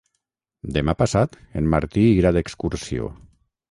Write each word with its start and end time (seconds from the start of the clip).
Demà 0.77 0.95
passat 1.03 1.39
en 1.63 1.71
Martí 1.77 2.09
irà 2.19 2.37
d'excursió. 2.39 3.17